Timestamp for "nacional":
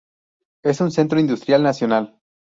1.61-2.19